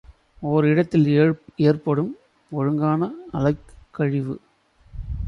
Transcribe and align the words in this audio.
ஒர் 0.41 0.65
ஊடகத்தில் 0.67 1.05
ஏற்படும் 1.55 2.09
ஒழுங்கான 2.51 3.11
அலைக்கழிவு. 3.33 4.35